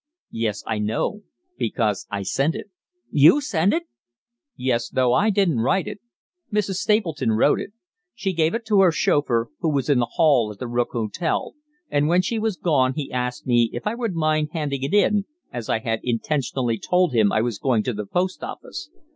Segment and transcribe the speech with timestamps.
[0.31, 1.21] "Yes, I know,
[1.59, 2.71] because I sent it."
[3.11, 3.83] "You sent it!"
[4.55, 5.99] "Yes though I didn't write it.
[6.51, 6.77] Mrs.
[6.77, 7.71] Stapleton wrote it.
[8.15, 11.53] She gave it to her chauffeur, who was in the hall at the Rook Hotel,
[11.91, 15.25] and when she was gone he asked me if I would mind handing it in,
[15.53, 18.89] as I had intentionally told him I was going to the post office.